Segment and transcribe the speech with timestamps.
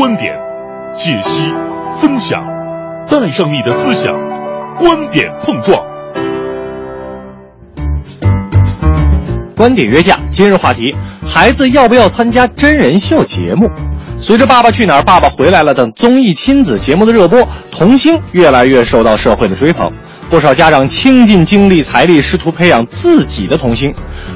[0.00, 0.32] 观点，
[0.94, 1.42] 解析、
[1.98, 2.40] 分享，
[3.06, 4.10] 带上你的思想，
[4.78, 5.78] 观点碰撞。
[9.54, 13.68] 观点约架，今日话题：孩子要不要参加真人秀节目？
[14.18, 19.92] 随着《爸爸去哪儿》《爸爸回来了》等综艺亲子节目的热播，童星越来越受到社会的追捧。
[20.30, 23.92] 不少家长倾尽精力财力，试图培养自己的童星。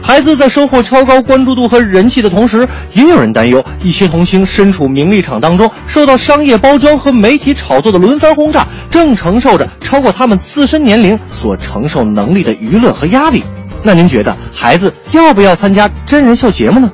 [0.07, 13.43] 孩子在收获超高关注度和人气的同时，也有人担忧，一些童星身处名利场当中，受到商业包装和媒体炒作的轮番轰炸，正承受着超过他们自身年龄所承受能力的舆论和压力。
[13.83, 16.93] 那您觉得孩子要不要参加真人秀节目呢？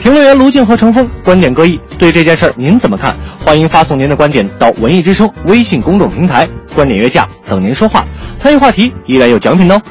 [0.00, 3.16] 评论员卢静和程峰观点各异，对这件事儿您怎么看？
[3.44, 8.04] 欢迎发送您的观点到文艺之声微信公众平台“观点约架”，等您说话。
[8.36, 9.82] 参与话题依然有奖品哦。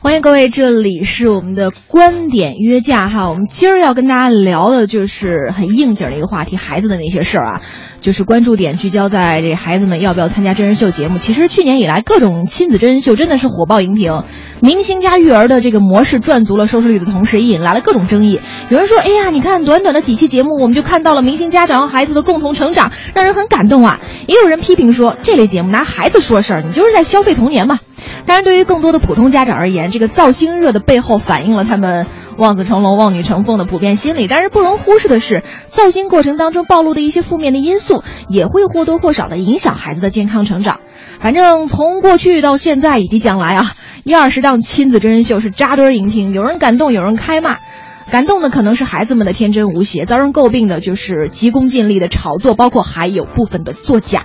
[0.00, 3.28] 欢迎各位，这里是我们的观点约架哈。
[3.30, 7.62] 我们今儿要跟大家聊的就是很应景的一个话题，孩子的那些事儿啊，
[8.00, 11.18] 就是关注点聚焦在这孩子们要不要参加真人秀节目。
[11.18, 14.22] 其实去年以来，各种亲子真人秀真的是火爆荧屏，
[14.60, 18.40] 明星加育儿的这个模式赚足了收视率的同时，也引来了各种争议。
[18.70, 24.00] 有人说，哎呀，你看短短的几期节目，我们就看到了明星家长和孩子的共同成长，让人很感动啊。
[24.28, 27.80] 也有人批评说，这类节目拿孩子说事儿，你就是在消费童年嘛。
[28.28, 34.28] 当然，对于更多的普通家长而言，这个造星热的背后反映了他们望子成龙、望女成凤的普遍心理。
[34.28, 40.80] 但是不容忽视的是，造星过程当中暴露的一些负面的因素，也会或多或少的影响孩子的健康成长。
[41.20, 43.72] 反正从过去到现在以及将来啊，
[44.04, 47.56] 一二十档亲子真人秀是扎堆儿荧屏，有人感动，有人开骂。
[48.10, 54.24] 感动的可能是孩子们的天真无邪，遭人诟病的就是急功近利的炒作，包括还有部分的作假。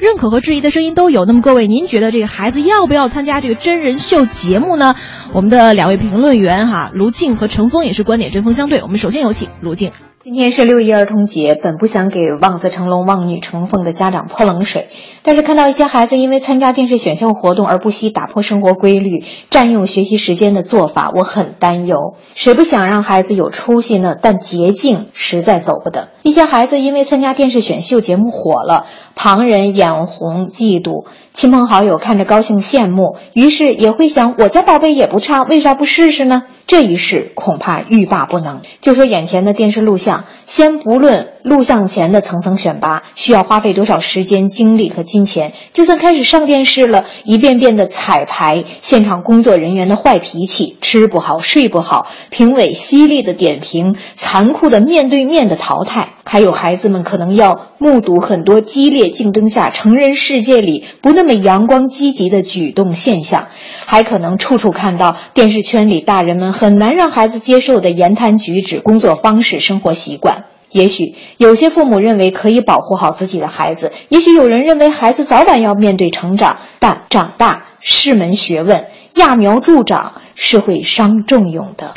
[0.00, 1.24] 认可和质疑的声音都有。
[1.24, 4.94] 那么各位，您觉得这个孩子要不要参加这个真人秀节目呢？
[5.34, 8.82] 我们的两位评论员哈，卢静和程峰也是观点针锋相对。
[8.82, 9.92] 我们首先有请卢静。
[10.20, 14.88] 今天是六一儿童节，本不想给望子成龙、望女成凤的家长泼冷水，
[15.22, 22.14] 但是看到一些孩子因为参加电视选秀活动而不惜打破生活规律、占用学习时间的做法，我很担忧。
[22.34, 24.14] 谁不想让孩子有出息呢？
[24.18, 26.08] 但捷径实在走不得。
[26.22, 36.42] 一些孩子因为参加电视选秀节目火了，旁人眼红嫉妒，亲朋好友看着高兴羡慕，于是也会想：我家宝贝也不差，为啥不试试呢？
[36.66, 38.62] 这一试恐怕欲罢不能。
[38.80, 63.48] 就说眼前的电视录像，先不论录像前的层层选拔需要花费多少时间、精力和金钱，就算开始上电视了，一遍遍的彩排，现场工作人员的坏脾气，吃不好睡不好，评委犀利的点评，残酷的面对面的淘汰，还有孩子们可能要目睹很多激烈竞争下成人世界里不那么阳光积极的举动现象，
[63.86, 66.52] 还可能处处看到电视圈里大人们。
[66.52, 70.44] 很难让孩子接受的言谈举止、工作方式、生活习惯。
[70.70, 81.94] 也许有些父母认为可以保护好自己的孩子，也许有人认为孩子早晚要面对成长，但长大是门学问，揠苗助长是会伤仲永的。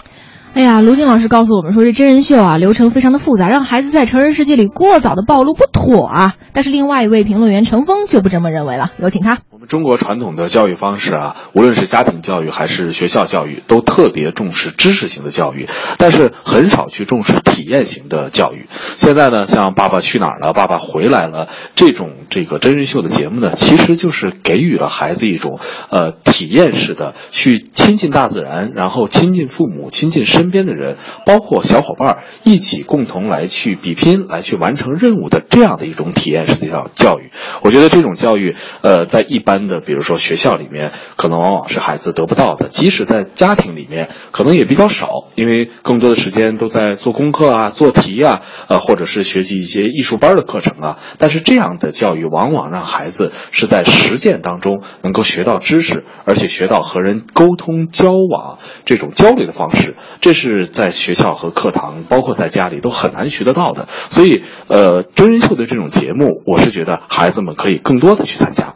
[0.58, 6.34] 哎呀，卢静老师告诉我们说，这真人秀啊，流程非常的复杂，让孩子在成人世界里过早的暴露不妥啊。
[6.52, 9.38] 但是另外一位评论员程峰就不这么认为了，有请他。
[9.52, 15.70] 我们中国传统的教育方式啊，无论是家庭教育还是学校教育，都特别重视知识型的教育，
[16.00, 18.66] 但是很少去重视体验型的教育。
[18.96, 25.60] 现在呢，像《爸爸去哪儿了》《爸爸回来了》这种这个真人秀的节目呢，其实就是给予了孩子一种
[25.92, 30.47] 呃体验式的去亲近大自然，然后亲近父母，亲近身。
[30.48, 37.32] 身边的人，包括小伙伴一起共同来去比拼，来去完成任务的这样的一种体验式的教教育，
[37.64, 50.98] 我觉得这种教育，呃，在一般的比如说学校里面，可能往往是孩子得不到的；即使在家庭里面，可能也比较少，因为更多的时间都在做功课啊、做题啊，呃，或者是学习一些艺术班的课程啊。
[51.18, 59.96] 但是这样的教育，往往让孩子是在实践当中能够学到知识，而且学到和人沟通交往这种交流的方式。
[60.22, 63.88] 这是在学校和课堂，包括在家里都很难学得到的。
[63.90, 68.76] 所以，呃，真人秀的这种节目，我是觉得孩子们可以更多的去参加。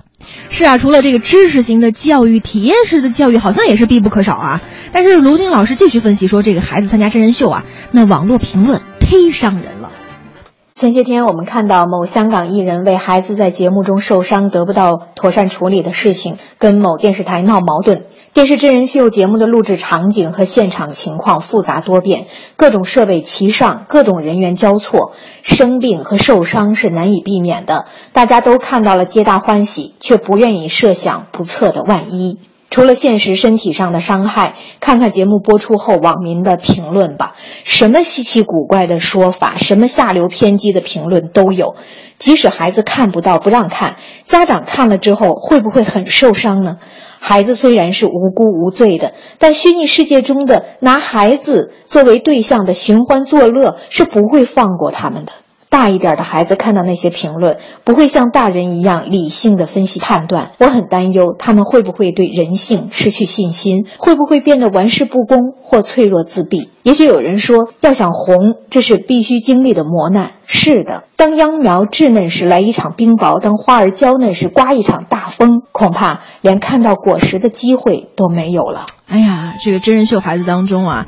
[0.50, 4.62] 是啊，除了这个知识型的教育，体验式的教育好像也是必不可少啊。
[4.91, 9.91] 但是卢晶老师继续分析说，这个孩子参加真人秀啊，那网络评论忒伤人了。
[10.74, 18.06] 前些天我们看到某香港艺人为孩子在节目中受伤得不到妥善处理的事情，跟某电视台闹矛盾。
[18.33, 25.12] 电视真人秀节目的录制场景和现场情况复杂多变，各种设备齐上，各种人员交错，
[25.44, 27.88] 生病和受伤是难以避免的。
[28.13, 32.39] 大家都看到了，皆大欢喜，却不愿意设想不测的万一。
[32.71, 37.33] 除了现实身体上的伤害，看看节目播出后网民的评论吧。
[37.63, 41.75] 什么稀奇古怪的说法，什么下流偏激的评论都有。
[42.18, 46.77] 即使孩子看不到不让看，家长看了之后会不会很受伤呢？
[47.19, 55.33] 孩子虽然是无辜无罪的，但虚拟世界中的拿孩子作为对象的寻欢作乐是不会放过他们的。
[55.71, 60.51] 大一点的孩子看到那些评论，不会像大人一样理性的分析判断。
[60.59, 66.69] 我很担忧他们会不会对人性失去信心，会不会变得玩世不恭或脆弱自闭。
[66.83, 70.31] 也许有人说，要想红，这是必须经历的磨难。
[70.44, 78.88] 是的，当秧苗稚嫩时来一场冰雹，当花儿娇嫩时刮一场大风，恐怕连看到果实的机会都没有了。
[79.07, 81.06] 哎呀，这个真人秀孩子当中啊。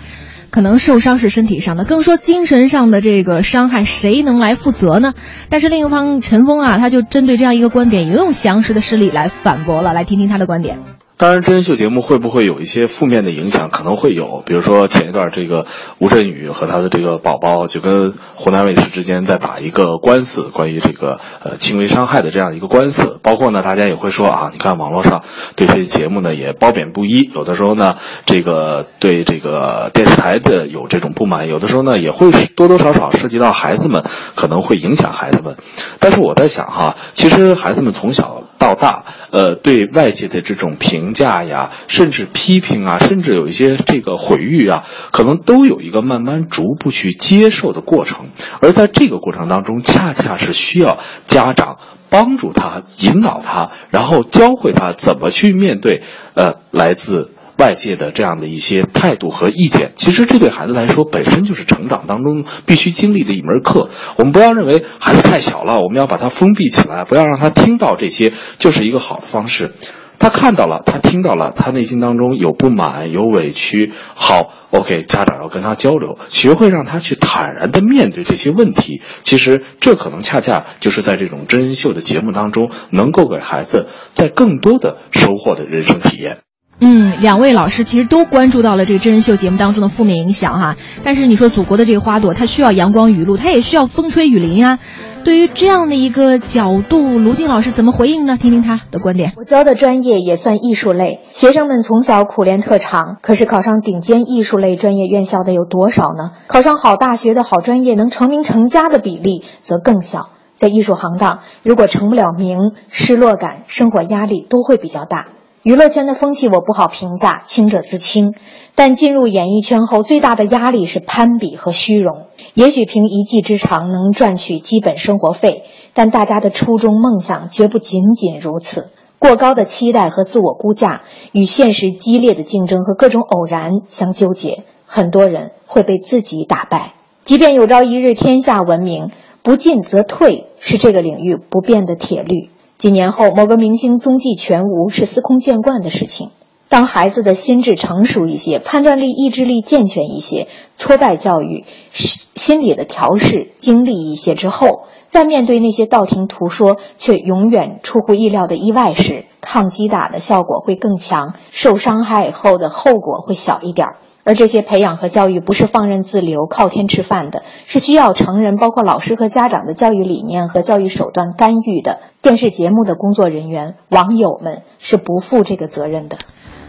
[0.54, 5.16] 可能受伤是身体上的，更说精神上的这个伤害，谁能来负责呢？
[5.50, 9.94] 但是另一方陈峰啊，他就针对这样一个观点，也用详实的事例来反驳了。
[9.94, 10.78] 来听听他的观点。
[11.16, 13.70] 当然，真人秀节目会不会有一些负面的影响？
[13.70, 15.66] 可能会有，比如说前一段这个
[16.00, 23.20] 吴镇宇和他的这个宝宝就跟湖南卫视之间在打一个官司，关于这个呃轻微伤害的这样一个官司。
[23.22, 25.24] 包括呢，大家也会说啊，你看网络上
[25.56, 27.96] 对这些节目呢也褒贬不一，有的时候呢
[28.26, 34.04] 这个对这个电视台的有这种不满，有的时候呢也会多多少少涉及到孩子们，
[34.36, 35.58] 可能会影响孩子们。
[36.00, 38.44] 但是我在想哈，其实孩子们从小。
[38.58, 48.28] 到大，呃，对外界的这种评价呀，甚至批评啊，甚至有一些这个毁誉啊，可能都有一个慢慢逐步去接受的过程。
[48.62, 51.78] 而在这个过程当中，恰恰是需要家长
[52.10, 56.02] 帮助他、引导他，然后教会他怎么去面对，
[56.34, 57.32] 呃，来自。
[57.58, 63.90] 外界的这样的一些态度和意见，其实这对孩子来说本身就是成长当中必须经历的一门课。
[64.18, 69.74] 我们不要认为孩子太小了，我们要把他封闭起来，不要让他听到这些，就是一个好的方式。
[70.20, 73.92] 他看到了，他听到了，他内心当中有不满、有委屈。
[74.16, 79.02] 好，OK，家长要跟他交流，学会让他去坦然的面对这些问题。
[79.24, 86.38] 其实这可能恰恰就是在这种真人秀的节目当中，能够给孩子在更多的收获的人生体验。
[86.86, 90.76] 嗯，两位老师其实都关注到了这个真人秀节目当中的负面影响哈。
[91.02, 94.80] 但是你说祖国的这个花朵，它需要阳光雨露，它也需要风吹雨淋呀。
[95.24, 98.36] 对于这样的一个角度，卢静老师怎么回应呢？
[98.38, 99.32] 听听他的观点。
[99.38, 106.32] 我教的专业也算艺术类，学生们从小苦练特长，可是考上顶尖艺术类专业院校的有多少呢？
[106.48, 110.32] 考上好大学的好专业，能成名成家的比例则更小。
[110.58, 115.28] 在艺术行当，如果成不了名，失落感、生活压力都会比较大。
[115.64, 118.36] 娱乐圈的风气我不好评价，清者自清。
[118.76, 122.26] 但进入演艺圈后，最大的压力是攀比和虚荣。
[122.54, 125.64] 也许凭一技之长能赚取基本生活费，
[125.94, 128.90] 但大家的初衷梦想绝不仅仅如此。
[129.20, 136.92] 过高的期待和自我估价，与现实激烈的竞争和各种偶然相纠结，很多人会被自己打败。
[137.24, 139.12] 即便有朝一日天下闻名，
[139.44, 142.50] 不进则退是这个领域不变的铁律。
[142.84, 146.32] 几年后，某个明星踪迹全无是司空见惯的事情。
[146.68, 151.64] 当孩子的心智成熟一些，判断力、意志力健全一些，挫败教育、
[151.94, 163.96] 心理的调试经历一些之后，在面对那些道听途说却永远出乎意料的意外时，抗击打的效果会更强，受伤害后的后果会小一点儿。
[164.24, 172.00] 而这些培养和教育不是放任自流、靠天吃饭的，是需要成人，包括老师和家长的教育理念和教育手段干预的。
[172.22, 176.18] 电视节目的工作人员、网友们是不负这个责任的。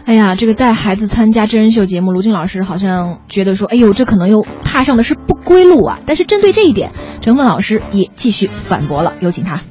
[0.05, 5.99] 哎呀，这个带孩子参加真人秀节目，卢静老师好像觉得说，哎呦，这可能又踏上的是不归路啊。
[6.05, 9.61] 但是针对这一点，陈凤老师也继续反驳了，有请他。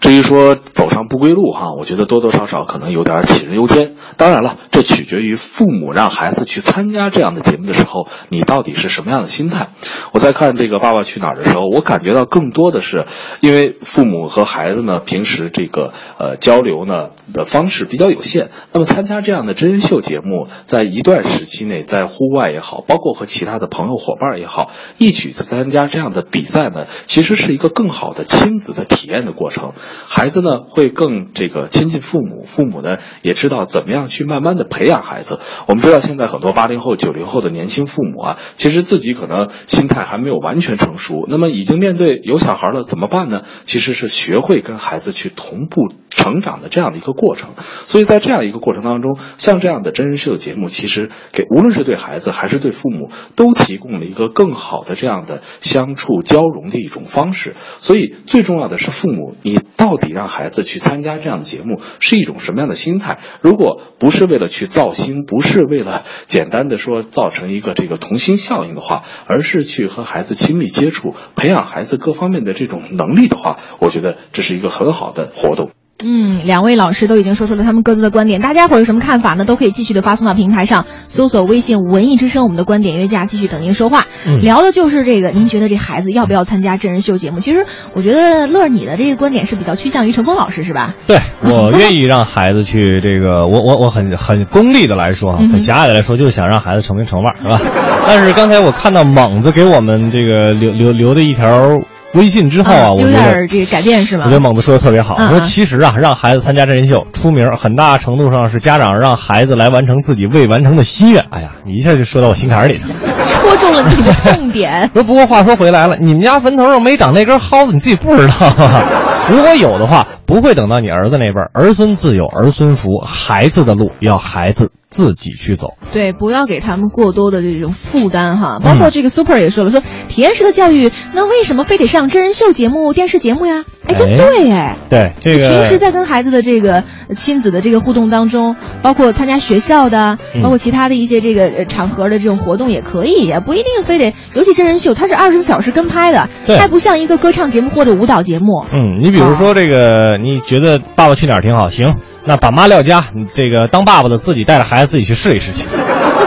[0.00, 3.96] 至于说走上不归路哈，我觉得多多少少可能有点杞人忧天。
[4.16, 9.68] 当然了，这取决于父母让孩子去参加这样的节目的时候，你到底是什么样的心态。
[10.12, 13.06] 我在看这个《爸爸去哪儿》的时候，我感觉到更多的是，
[13.40, 29.72] 因为父母和孩子呢平时这个呃交流呢的方式比较有限，那么参加这样的真人秀节目，在一段时期内，在户外也好，包括和其他的朋友伙伴也好，一起去参加这样的比赛呢，其实是一个更好的亲子的体验的过程。
[30.08, 35.38] 孩子呢会更这个亲近父母，父母呢也知道怎么样去慢慢的培养孩子。
[35.66, 39.98] 我们知道现在很多八零后、九零后的年轻父母啊，其实自己可能心态。
[40.08, 41.26] 还没有完全成熟。
[41.28, 43.42] 那么已经面对有小孩了，怎么办呢？
[43.64, 47.50] 其实是学会跟孩子去同步成长的这样的一个过程。
[47.84, 57.54] 所以在这样一个过程当中，像这样的真人秀节目，其实给无论是对孩子还是对父母，都提供了一个更好的这样的相处交融的一种方式。
[57.78, 63.20] 所以最重要的是，父母你到底让孩子去参加这样的节目是一种什么样的心态？
[63.40, 75.70] 如果不是为了去造星，不是为了简单的说造成一个这个童心效应的话，而是去和孩子亲密接触，培养孩子各方面的这种能力的话，我觉得这是一个很好的活动。
[76.04, 79.44] 嗯，两位老师都已经说出了他们各自的观点，大家伙儿有什么看法呢？
[79.44, 84.06] 都可以继续的发送到平台上，搜索微信“文艺之声”，我们的观点约架继续等您说话。
[84.26, 87.40] 嗯聊的就是这个，您觉得这孩子要不要参加真人秀节目？
[87.40, 90.94] 其实我觉得乐儿你的这个观点是比较趋向于陈峰老师，是吧？
[91.08, 97.60] 对我愿意让孩子去这个， 我我我很很功利的来说很狭隘的来说，就是想让孩子成名成腕儿，是吧？
[98.06, 101.68] 但是刚才我看到猛子给我们这个留留留的一条
[102.14, 104.24] 微信之后啊，我有觉得点这个改变是吧？
[104.24, 111.24] 我觉得猛子说的特别好，嗯嗯说其实啊，让孩子参加真人秀出名，很大程度上是家长让孩子来完成自己未完成的心愿。
[111.30, 112.86] 哎呀，你一下就说到我心坎儿里了。
[113.26, 114.88] 戳中了你的痛点。
[114.94, 118.82] 不过话说回来了，你们家坟头上没长那根蒿子，你自己不知道啊。
[119.30, 125.74] 如果有的话，不会等到你儿子那辈儿，儿孙自有儿孙福，孩子的路要孩子自己去走。
[125.92, 128.58] 对，不要给他们过多的这种负担哈。
[128.62, 133.64] 包括这个 Super 也说了，说体验式的教育，那为什么非得上真人秀节目、电视节目呀？
[133.88, 134.76] 哎，这哎对哎。
[134.88, 144.14] 对这个平时在跟孩子的这个呃亲子的这个互动当中，包括参加学校的，嗯包括其他的一些这个呃场合的这种活动也可以，也不一定非得。
[144.34, 148.64] 尤其真人秀，它是二十四小时跟拍的，对还不像一个歌唱节目或者舞蹈节目。
[148.72, 155.64] 嗯，你比如说这个，你觉得《爸爸去哪儿》挺好，行，那把妈撂家，这个当爸爸的自己带着孩子自己去试一试去，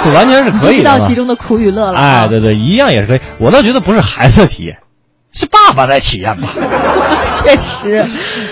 [0.03, 0.98] 这完全是可以的嘛。
[1.00, 1.98] 道其中的苦与乐了。
[2.00, 3.20] 哎，对对，一样也是可以。
[3.39, 4.77] 我倒觉得不是孩子的体验，
[5.32, 6.50] 是爸爸在体验吧。
[7.31, 8.05] 确实。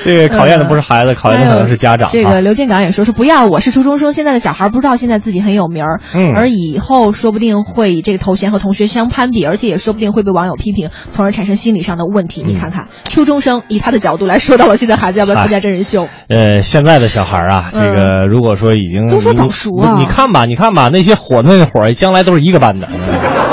[0.05, 2.11] 这个考验的不是孩子，考验的可能是家长啊。
[2.11, 12.43] 这个刘建港也说说不要，我是初中生，现在的小孩不知道现在自己很有名儿，嗯而以后说不定会以这个头衔和同学相攀比，而且也说不定会被网友批评，从而产生心理上的问题。
[12.45, 22.87] 嗯你看看，初中生以他的角度来说到了现在孩子要不要参加真人秀，呃，现在的小孩啊，这个如果说已经嗯都说早熟啊你看吧，你看吧，那些火的那会儿，将来都是一个班的，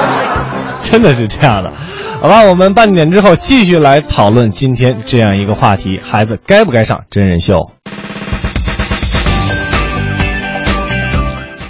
[0.83, 1.73] 真的是这样的。
[2.21, 7.71] 好吧，我们半点之后继续来讨论今天这样一个话题：孩子该不该上真人秀？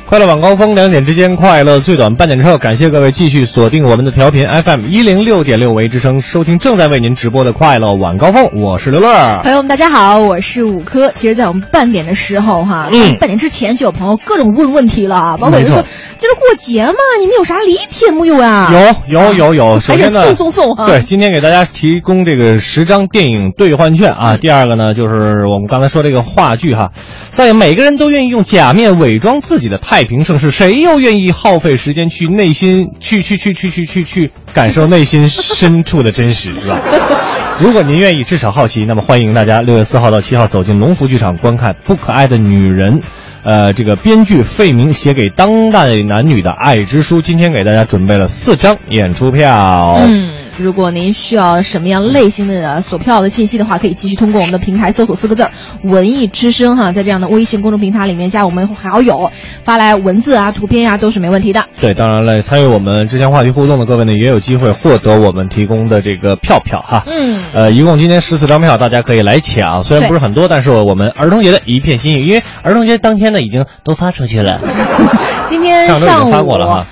[0.08, 2.14] 快乐晚高峰，两点之间快乐最短。
[2.14, 9.40] 半点之后，感谢各位继续锁定我们的调频 FM 一零六点六为之声，收听正在为您直播的快乐晚高峰，我是刘乐。
[9.42, 11.10] 朋友们，大家好，我是五科。
[11.12, 15.84] 其实，在我们半点的时候，哈，嗯半点之前就有朋友各种问问题了啊，包括有人说
[16.18, 18.72] 今儿过节嘛，你们有啥礼品没有啊？
[19.10, 20.86] 有有有有，首还是先呢，送送送啊！
[20.86, 24.36] 对，今天给大家提供这个十张电影兑换券啊。
[24.36, 26.92] 第二个呢，就是我们刚才说这个话剧哈，
[27.32, 36.78] 在每个人都愿意用假面伪装自己的太平盛世，谁又愿意耗费时间去内心去去去去去去去感受内心深处的真实，是吧？
[37.58, 42.96] 如果您愿意，至少好奇，那么欢迎大家六月四号到七号走进龙福剧场观看《不可爱的女人》。
[43.42, 49.98] 呃，这个编剧费明写给当代男女的爱之书，今天给大家准备了四张演出票。
[50.06, 55.50] 嗯，如果您需要什么样类型的索票的信息的话，可以继续通过我们的平台搜索四个字儿
[55.84, 59.30] “文艺之声”哈，在这样的微信公众平台里面加我们好友，
[59.62, 61.64] 发来文字啊、图片呀、都是没问题的。
[61.80, 67.02] 对，当然了，参与我们之前话题互动的各位呢，也有机会获得我们提供的这个票票哈。
[67.06, 74.60] 嗯，呃，一共今天十四张票，大家可以来抢，虽然不是很多，但是我们儿童节的一片心意，因为儿童节当天呢已经都发出去了。
[75.48, 76.32] 今天上午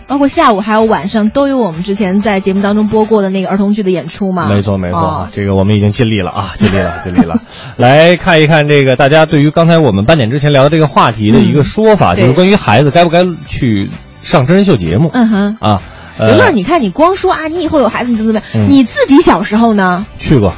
[0.06, 4.48] 包括下午还有晚上都有我们之前在节目当中播过的那个儿童剧的演出嘛。
[4.48, 7.36] 没错，没错，哦这个我们已经尽力了啊，尽力了，尽力了。
[7.76, 13.90] 来看一看这个大家对于刚才我们半点之前聊的这个话题的一个说法，嗯就是关于孩子该不该去
[14.22, 15.56] 上真人秀节目、嗯哼。
[15.60, 15.82] 啊。
[16.18, 20.04] 呃刘乐，你看你光说啊，你以后有孩子你怎么怎么样，嗯你自己小时候呢？
[20.18, 20.52] 去过，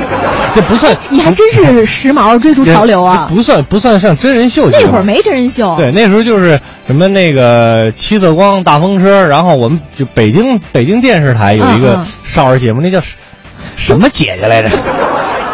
[0.54, 3.28] 这不算，你还真是时髦，追逐潮流啊！
[3.34, 4.68] 不算不算上真人秀。
[4.70, 5.74] 那会儿没真人秀。
[5.76, 13.16] 对，那时候就是什么那个七色光大风车，然后我们就北京北京电视台有一个少儿节目，那叫什
[13.76, 14.70] 什么姐姐来着？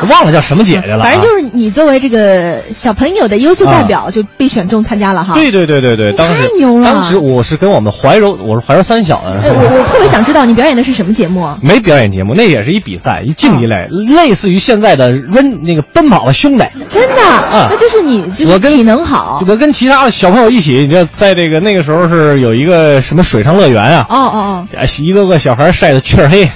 [0.08, 1.02] 忘了叫什么姐姐了啊。
[1.04, 5.34] 反正就是你作为这个小朋友的优秀代表就被选中参加了哈。
[5.34, 9.32] 对对对对对，当时太牛了当时我是跟我们怀柔，我是怀柔三小的。
[9.42, 11.58] 哎，我我特别想知道你表演的是什么节目啊？
[11.62, 16.64] 没表演节目，那也是一比赛，一竞技类，类似于现在的温那个奔跑的兄弟。
[16.88, 17.22] 真的，
[17.70, 19.42] 那就是你就是我跟体能好。
[19.46, 24.66] 我跟其他的小朋友一起，你知道，在这个那个时候是有一个什么水上乐园啊，哦哦哦，
[24.98, 26.48] 一个个小孩晒得黢黑，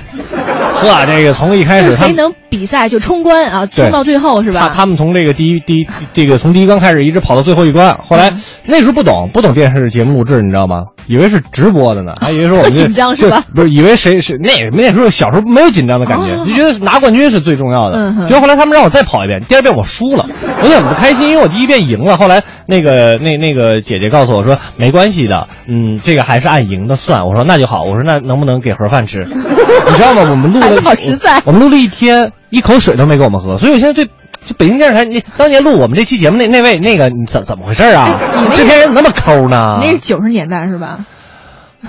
[0.83, 4.69] 呵，这个从一开始他们谁能比赛就冲关啊，冲到最后是吧？
[4.69, 8.33] 他他们从这个第一第一这个从第一关开始一直跑到最后一关，后来
[8.67, 10.85] 那时候不懂不懂电视节目录制，你知道吗？
[11.07, 13.43] 以为是直播的呢， 还以为说我们紧张是吧？
[13.55, 17.97] 不是，以为谁谁那那时候小时候没有紧张的感觉，就觉得拿冠军是最重要的。
[17.97, 20.27] 嗯，结果后来他们让我再跑一遍，第二遍我输了，
[20.63, 22.17] 我就很不开心，因为我第一遍赢了。
[22.17, 27.27] 后来那个那那个姐姐告诉我说没关系的，嗯，这个还是按赢的算。
[27.27, 29.25] 我说那就好，我说那能不能给盒饭吃？
[29.31, 30.23] 你知道吗？
[30.31, 34.09] 我们录了好实在，我们录了一天，一口水都没给我们喝，所以我现在对。
[34.47, 38.19] 就北京电视台，你当年录我们这期节目那那位那个，你怎怎么回事啊？
[38.49, 39.79] 你制片人怎么那么抠呢？
[39.81, 40.99] 那是九十年代是吧？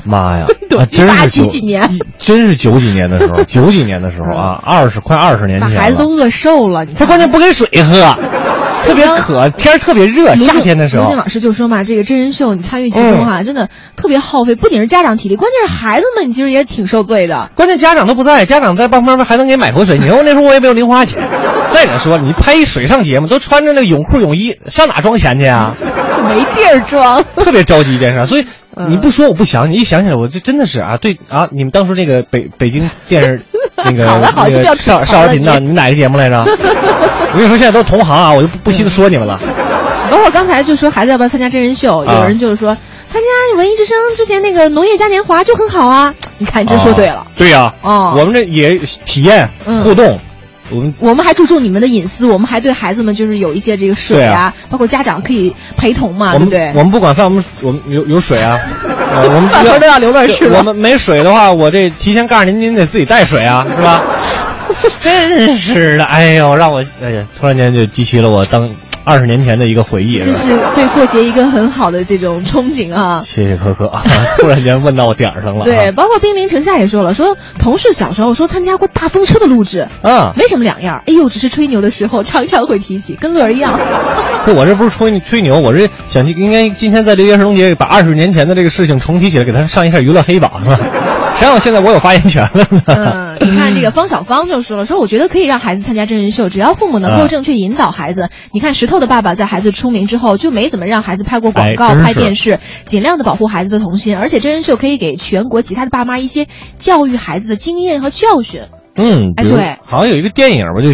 [0.03, 0.45] 妈呀，
[0.91, 1.99] 真是几几年？
[2.17, 6.85] 真是九几年的时候， 九几年的时候啊，二十快二十年前，把孩子都饿瘦了。
[6.85, 8.13] 他关键不给水喝，
[8.83, 11.03] 特别渴，天特别热，夏天的时候。
[11.03, 17.49] 卢静老师就说嘛，这个真人秀你参与其中哈，真的特别耗费，不仅是家长体力，关键是孩子们其实也挺受罪的。
[17.55, 19.97] 关键家长都不在，家长在帮旁边还能给买口水。
[19.97, 21.23] 你说那时候我也没有零花钱。
[21.75, 25.75] 再者说，你拍一水上节目，都穿着那个泳裤泳衣，上哪装钱去啊？
[26.29, 28.25] 没地儿装， 特别着急这事。
[28.25, 28.45] 所以
[28.87, 33.41] 你不说我不想，你一想起来，我这真的是啊，对啊，你们当初那个北北京电视
[33.75, 34.05] 那个
[34.37, 36.43] 那个少少儿频道，你们哪个节目来着？
[36.47, 39.37] 我跟你说，现在都是同行啊，我就不惜的说你们了。
[40.09, 42.73] 包括刚才就说孩子要不要参加真人秀，有人就是说
[43.09, 46.13] 参加文艺之声之前那个农业嘉年华就很好啊。
[46.37, 47.27] 你看，你真说对了。
[47.35, 49.49] 对呀，哦，我们这也体验
[49.83, 50.17] 互动。
[50.71, 56.69] 我们我们还注重你们的隐私，我们还对孩子们就是有一些这个水啊，包括家长可以陪同嘛，对不对？
[56.69, 58.59] 我们不管饭，我们我们有有水啊，
[59.23, 60.47] 我们饭盒都要留着吃。
[60.49, 64.01] 我们没水的话，我这提前告诉您，您得自己带水啊，是吧？
[64.99, 68.67] 真是的，哎呦，让我哎呀，突然间就激起了我当
[69.05, 70.19] 二十年前的一个回忆。
[70.19, 73.21] 这是对过节一个很好的这种憧憬啊！
[73.23, 73.91] 谢谢可可，
[74.39, 75.63] 突然间问到我点儿上了。
[75.63, 81.03] 对，包括冰凌城下也说了，说同事小时候说参加过大风车的录制，啊，没什么两样。
[81.05, 83.79] 哎呦，只是吹牛的时候常常会提起，跟乐儿一样。
[84.45, 90.79] 不，我这不是吹吹牛，我这想应该今天在这个儿童节把二十年前的这个事情重提起来，给他上一下娱乐黑榜，是吧？
[91.39, 92.65] 想想现在我有发言权了？
[92.87, 98.29] 嗯，你看这个方小芳就说了，说我觉得可以让孩子参加真人秀，只要父母能够正确引导孩子。
[98.51, 104.17] 你看石头的爸爸在孩子出名之后就没怎么让孩子拍过广告、拍电视，尽量的保护孩子的童心。
[104.17, 106.47] 而且真人秀可以给全国其他的爸妈一些
[106.79, 108.61] 教育孩子的经验和教训。
[108.95, 110.87] 嗯，哎，对，好像有一个电影吧，就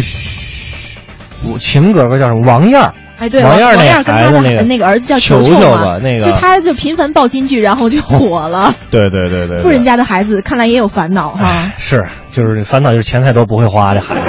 [1.50, 2.94] 我情歌歌叫什么王燕儿。
[3.22, 8.74] 哎，对，王燕儿跟他的那个儿子叫球球嘛，那个就他就频繁爆金句，然后就 火了。
[8.90, 11.70] 对对对对，富人家的孩子看来也有烦恼哈。
[11.76, 14.20] 是，就是烦恼就是钱太多不会花这孩子。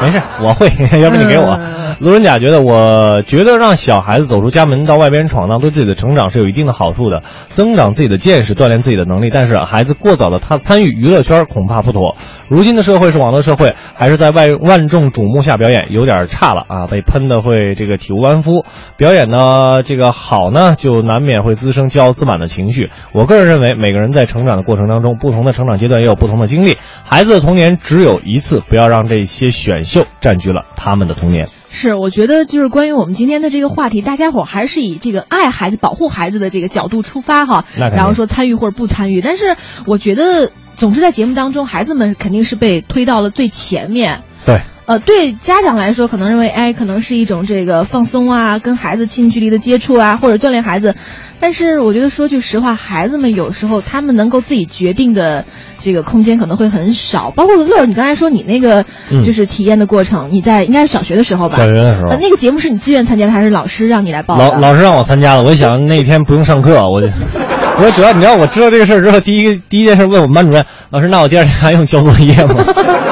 [0.00, 0.66] 没事，我会，
[0.98, 1.58] 要不你给我。
[2.00, 9.30] 路人甲觉得，我觉得让小孩子走出家门到外边闯荡，对自己的成长是有一定的好处的，增长自己的见识，锻炼自己的能力。
[9.30, 12.16] 但是孩子过早的他参与娱乐圈恐怕不妥。
[12.48, 16.86] 如今的社会是网络社会，还是在外万众瞩目下表演，有点差了啊！
[16.86, 18.64] 被喷的会这个体无完肤。
[18.96, 22.90] 表演呢，这个好呢，就难免会滋生骄傲自满的情绪。
[23.12, 26.76] 我个人认为，每个人在成长的过程当中，不同的成长阶段也有不同的经历。
[27.04, 31.48] 孩子的童年只有一次，不要让这些选秀占据了他们的童年。
[31.74, 39.22] 是，我觉得就是关于我们今天的这个话题，大家伙还是以这个爱孩子、保护孩子的这个角度出发哈，然后说参与或者不参与。
[39.22, 39.56] 但是
[39.86, 44.20] 我觉得总是在节目当中，孩子们肯定是被推到了最前面。
[44.44, 44.60] 对，
[44.92, 50.96] 呃，对家长来说，可能认为哎，可能是一种这个放松啊，跟孩子近距离的接触啊，或者锻炼孩子。
[51.40, 55.46] 但是我觉得说句实话，孩子们有时候他们能够自己决定的
[55.78, 57.30] 这个空间可能会很少。
[57.30, 58.84] 包括乐儿，你刚才说你那个
[59.24, 61.56] 就是体验的过程，你在应该是小学的时候吧？
[61.56, 64.36] 小学的时候，那个节目是你自愿参加的，还是老师让你来报？
[64.36, 65.42] 老老师让我参加的。
[65.42, 67.08] 我想那天不用上课，我就
[67.82, 72.56] 我主要你知道我知道这个事儿之后，第一个第一件事问我们班主任老师：“那我第二天还用交作业吗？”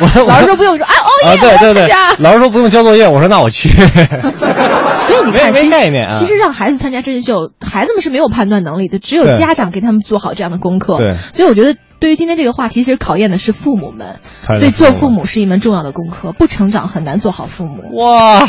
[0.00, 3.68] 我老师说不用，说哎哦耶，对对对，老师说不用交作业，我说那我去。
[5.08, 6.18] 所以你看，没概念啊。
[6.18, 10.98] 其实让孩子参加真人秀，孩子们是没有判断能力的，只有家长给他们做好这样的功课。
[10.98, 11.16] 对。
[11.32, 14.20] 所以我觉得，对于今天这个话题，其实考验的是父母们。
[14.44, 17.82] 所以做父母是一门重要的功课，不成长很难做好父母。
[17.96, 18.46] 哇。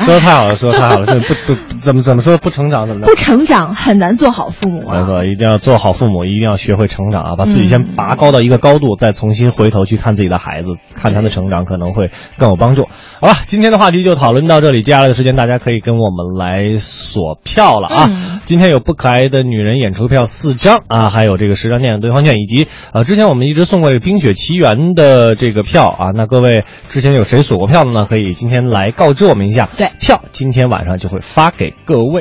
[0.00, 3.14] 说的太好了，说的太好了， 这不不怎么怎么说不成长怎么着不？
[3.14, 5.00] 成长很难做好父母啊。
[5.00, 7.36] 没错，一定要做好父母，一定要学会成长啊！
[7.36, 12.86] 把自己先拔高到一个高度，再重新回头去看自己的孩子，看他的成长，可能会更有帮助。
[13.20, 18.06] 好了，今天的话题就讨论到这里，接下来的时间大家可以跟我们来锁票了啊！
[18.10, 26.10] 嗯今天有不可爱的女人演出票四张啊，还有这个十张电影兑换券，以及呃之前我们一直送过这个《冰雪奇缘》的这个票啊。
[26.14, 28.06] 那各位之前有谁锁过票的呢？
[28.08, 29.68] 可以今天来告知我们一下。
[29.76, 32.18] 对票今天晚上就会发给各位。